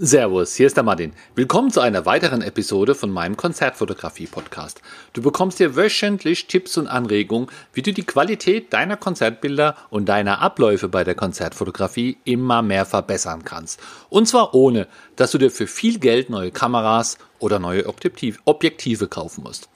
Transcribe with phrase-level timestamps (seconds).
[0.00, 1.12] Servus, hier ist der Martin.
[1.34, 4.80] Willkommen zu einer weiteren Episode von meinem Konzertfotografie-Podcast.
[5.12, 10.40] Du bekommst hier wöchentlich Tipps und Anregungen, wie du die Qualität deiner Konzertbilder und deiner
[10.40, 13.80] Abläufe bei der Konzertfotografie immer mehr verbessern kannst.
[14.08, 19.42] Und zwar ohne, dass du dir für viel Geld neue Kameras oder neue Objektive kaufen
[19.42, 19.68] musst.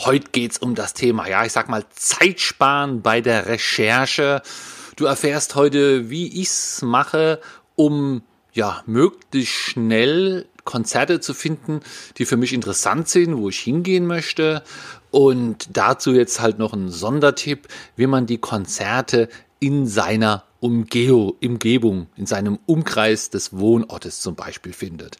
[0.00, 4.42] Heute geht's um das Thema, ja, ich sag mal, Zeitsparen bei der Recherche.
[4.96, 7.40] Du erfährst heute, wie ich's mache,
[7.74, 8.20] um
[8.56, 11.80] ja, möglichst schnell Konzerte zu finden,
[12.18, 14.62] die für mich interessant sind, wo ich hingehen möchte.
[15.10, 19.28] Und dazu jetzt halt noch ein Sondertipp, wie man die Konzerte
[19.60, 25.18] in seiner Umgeo, Umgebung, in seinem Umkreis des Wohnortes zum Beispiel findet.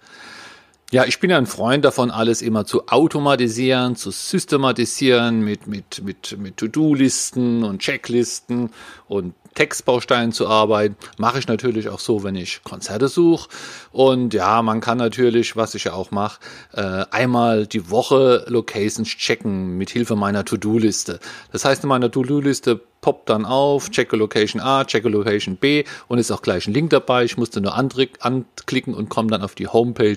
[0.93, 6.02] Ja, ich bin ja ein Freund davon, alles immer zu automatisieren, zu systematisieren mit, mit,
[6.02, 8.71] mit, mit To-Do-Listen und Checklisten
[9.09, 10.96] und Textbausteinen zu arbeiten.
[11.19, 13.48] Mache ich natürlich auch so, wenn ich Konzerte suche.
[13.91, 16.38] Und ja, man kann natürlich, was ich ja auch mache,
[16.73, 21.18] äh, einmal die Woche Locations checken mit Hilfe meiner To-Do-Liste.
[21.51, 26.18] Das heißt, in meiner To-Do-Liste poppt dann auf, checke Location A, checke Location B und
[26.18, 27.24] ist auch gleich ein Link dabei.
[27.24, 30.16] Ich musste nur anklicken und komme dann auf die Homepage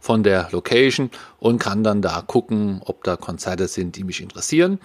[0.00, 4.78] von der Location und kann dann da gucken, ob da Konzerte sind, die mich interessieren.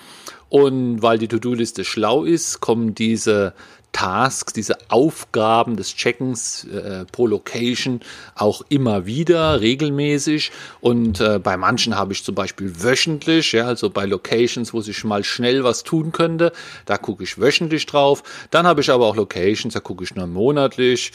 [0.49, 3.53] Und weil die To-Do-Liste schlau ist, kommen diese
[3.95, 8.01] Tasks, diese Aufgaben des Checkens äh, pro Location
[8.35, 10.51] auch immer wieder regelmäßig.
[10.81, 15.05] Und äh, bei manchen habe ich zum Beispiel wöchentlich, ja, also bei Locations, wo sich
[15.05, 16.51] mal schnell was tun könnte,
[16.85, 18.21] da gucke ich wöchentlich drauf.
[18.51, 21.13] Dann habe ich aber auch Locations, da gucke ich nur monatlich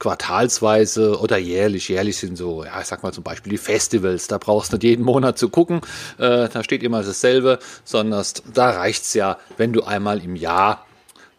[0.00, 1.88] quartalsweise oder jährlich.
[1.88, 4.26] Jährlich sind so, ja, ich sag mal zum Beispiel die Festivals.
[4.26, 5.82] Da brauchst du nicht jeden Monat zu gucken.
[6.18, 10.84] Äh, da steht immer dasselbe, sondern da reicht's ja, wenn du einmal im Jahr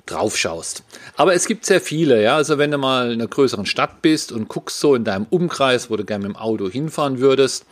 [0.05, 0.83] drauf schaust.
[1.15, 2.35] Aber es gibt sehr viele, ja.
[2.35, 5.89] Also wenn du mal in einer größeren Stadt bist und guckst so in deinem Umkreis,
[5.89, 7.65] wo du gerne mit dem Auto hinfahren würdest,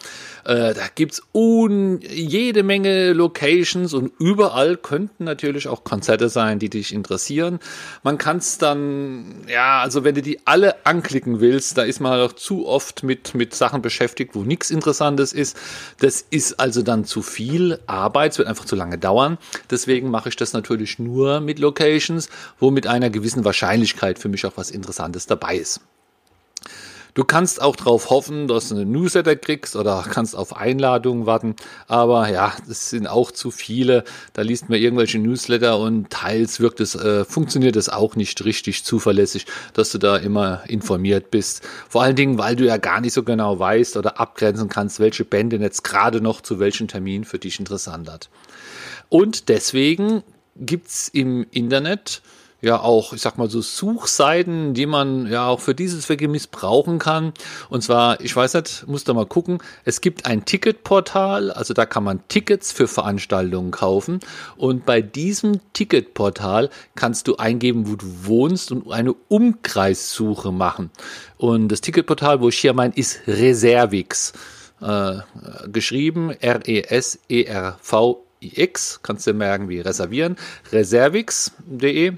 [0.45, 6.69] äh, da gibt's un jede Menge Locations und überall könnten natürlich auch Konzerte sein, die
[6.69, 7.59] dich interessieren.
[8.03, 12.13] Man kann es dann, ja, also wenn du die alle anklicken willst, da ist man
[12.13, 15.57] halt auch zu oft mit, mit Sachen beschäftigt, wo nichts Interessantes ist.
[15.99, 19.37] Das ist also dann zu viel Arbeit, es wird einfach zu lange dauern.
[19.69, 22.18] Deswegen mache ich das natürlich nur mit Locations,
[22.59, 25.79] wo mit einer gewissen Wahrscheinlichkeit für mich auch was Interessantes dabei ist.
[27.15, 31.55] Du kannst auch darauf hoffen, dass du eine Newsletter kriegst oder kannst auf Einladungen warten.
[31.87, 34.03] Aber ja, das sind auch zu viele.
[34.33, 38.85] Da liest man irgendwelche Newsletter und teils wirkt es, äh, funktioniert es auch nicht richtig
[38.85, 41.67] zuverlässig, dass du da immer informiert bist.
[41.89, 45.25] Vor allen Dingen, weil du ja gar nicht so genau weißt oder abgrenzen kannst, welche
[45.25, 48.29] Bände jetzt gerade noch zu welchem Termin für dich interessant hat.
[49.09, 50.23] Und deswegen
[50.55, 52.21] gibt's im Internet
[52.61, 56.99] ja auch, ich sag mal so Suchseiten, die man ja auch für dieses Zwecke missbrauchen
[56.99, 57.33] kann.
[57.69, 59.59] Und zwar, ich weiß nicht, muss da mal gucken.
[59.85, 64.19] Es gibt ein Ticketportal, also da kann man Tickets für Veranstaltungen kaufen.
[64.57, 70.91] Und bei diesem Ticketportal kannst du eingeben, wo du wohnst und eine Umkreissuche machen.
[71.37, 74.33] Und das Ticketportal, wo ich hier meine, ist Reservix.
[74.81, 75.17] Äh,
[75.67, 76.31] geschrieben
[78.41, 80.37] R-E-S-E-R-V-I-X, kannst du merken wie reservieren,
[80.71, 82.13] reservix.de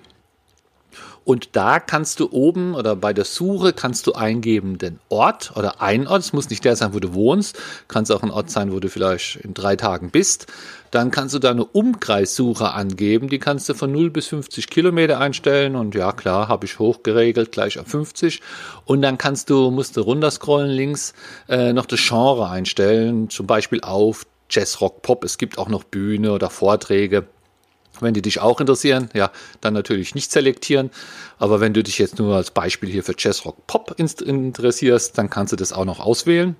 [1.23, 5.79] und da kannst du oben oder bei der Suche kannst du eingeben den Ort oder
[5.79, 6.23] einen Ort.
[6.23, 7.59] Es muss nicht der sein, wo du wohnst.
[7.87, 10.47] Kann es auch ein Ort sein, wo du vielleicht in drei Tagen bist.
[10.89, 13.29] Dann kannst du da eine Umkreissuche angeben.
[13.29, 15.75] Die kannst du von 0 bis 50 Kilometer einstellen.
[15.75, 18.41] Und ja, klar, habe ich hochgeregelt, gleich auf 50.
[18.85, 21.13] Und dann kannst du, musst du runterscrollen links,
[21.47, 23.29] äh, noch das Genre einstellen.
[23.29, 25.23] Zum Beispiel auf Jazz, Rock, Pop.
[25.23, 27.27] Es gibt auch noch Bühne oder Vorträge.
[27.99, 30.91] Wenn die dich auch interessieren, ja, dann natürlich nicht selektieren.
[31.39, 35.29] Aber wenn du dich jetzt nur als Beispiel hier für Jazz Rock Pop interessierst, dann
[35.29, 36.55] kannst du das auch noch auswählen.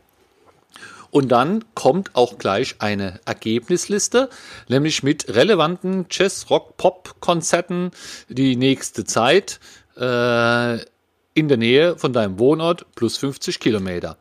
[1.09, 4.29] Und dann kommt auch gleich eine Ergebnisliste,
[4.69, 7.91] nämlich mit relevanten Jazz Rock Pop Konzerten
[8.29, 9.59] die nächste Zeit
[9.97, 10.77] äh,
[11.33, 14.17] in der Nähe von deinem Wohnort plus 50 Kilometer.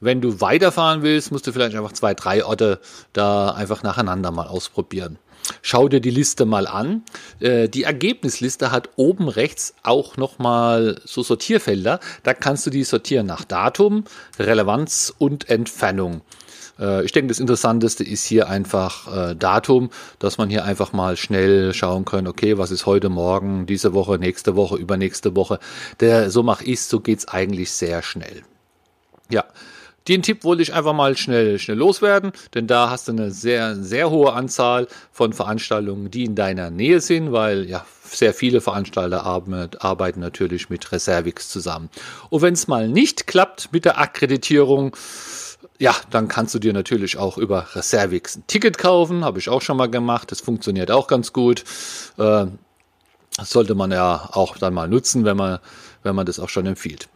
[0.00, 2.80] Wenn du weiterfahren willst, musst du vielleicht einfach zwei, drei Orte
[3.12, 5.18] da einfach nacheinander mal ausprobieren.
[5.62, 7.02] Schau dir die Liste mal an.
[7.40, 12.00] Äh, die Ergebnisliste hat oben rechts auch nochmal so Sortierfelder.
[12.22, 14.04] Da kannst du die sortieren nach Datum,
[14.38, 16.22] Relevanz und Entfernung.
[16.78, 21.16] Äh, ich denke, das Interessanteste ist hier einfach äh, Datum, dass man hier einfach mal
[21.16, 25.58] schnell schauen kann, okay, was ist heute Morgen, diese Woche, nächste Woche, übernächste Woche.
[26.00, 28.42] Der, so mache ich so geht's eigentlich sehr schnell.
[29.30, 29.44] Ja,
[30.08, 33.76] Den Tipp wollte ich einfach mal schnell, schnell loswerden, denn da hast du eine sehr,
[33.76, 39.26] sehr hohe Anzahl von Veranstaltungen, die in deiner Nähe sind, weil ja sehr viele Veranstalter
[39.26, 41.90] arbeiten natürlich mit Reservix zusammen.
[42.30, 44.96] Und wenn es mal nicht klappt mit der Akkreditierung,
[45.78, 49.24] ja, dann kannst du dir natürlich auch über Reservix ein Ticket kaufen.
[49.24, 50.30] Habe ich auch schon mal gemacht.
[50.32, 51.64] Das funktioniert auch ganz gut.
[52.18, 52.46] Äh,
[53.40, 55.60] sollte man ja auch dann mal nutzen, wenn man,
[56.02, 57.08] wenn man das auch schon empfiehlt.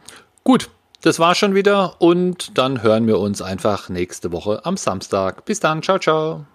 [0.45, 0.69] Gut,
[1.01, 5.43] das war schon wieder und dann hören wir uns einfach nächste Woche am Samstag.
[5.43, 6.45] Bis dann, ciao, ciao.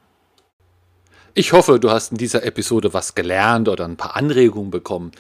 [1.34, 5.12] Ich hoffe, du hast in dieser Episode was gelernt oder ein paar Anregungen bekommen.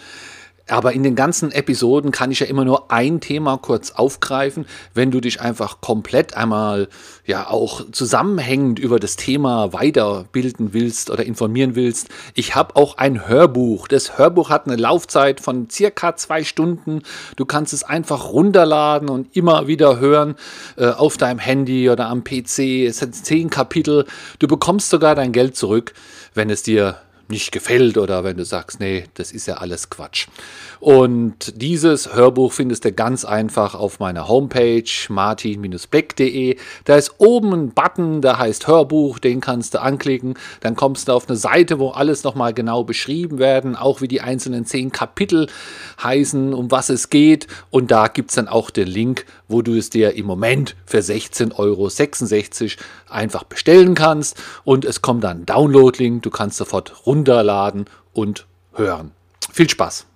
[0.68, 4.66] Aber in den ganzen Episoden kann ich ja immer nur ein Thema kurz aufgreifen.
[4.94, 6.88] Wenn du dich einfach komplett einmal
[7.24, 13.28] ja auch zusammenhängend über das Thema weiterbilden willst oder informieren willst, ich habe auch ein
[13.28, 13.88] Hörbuch.
[13.88, 17.02] Das Hörbuch hat eine Laufzeit von circa zwei Stunden.
[17.36, 20.34] Du kannst es einfach runterladen und immer wieder hören
[20.76, 22.86] äh, auf deinem Handy oder am PC.
[22.86, 24.06] Es hat zehn Kapitel.
[24.38, 25.94] Du bekommst sogar dein Geld zurück,
[26.34, 26.96] wenn es dir
[27.30, 30.28] nicht gefällt oder wenn du sagst, nee, das ist ja alles Quatsch.
[30.80, 36.56] Und dieses Hörbuch findest du ganz einfach auf meiner Homepage martin-beck.de.
[36.84, 40.34] Da ist oben ein Button, der heißt Hörbuch, den kannst du anklicken.
[40.60, 44.20] Dann kommst du auf eine Seite, wo alles nochmal genau beschrieben werden, auch wie die
[44.20, 45.48] einzelnen zehn Kapitel
[46.02, 47.46] heißen, um was es geht.
[47.70, 50.98] Und da gibt es dann auch den Link, wo du es dir im Moment für
[50.98, 51.88] 16,66 Euro
[53.10, 54.40] einfach bestellen kannst.
[54.64, 59.12] Und es kommt dann ein Download-Link, du kannst sofort runterladen und hören.
[59.52, 60.06] Viel Spaß!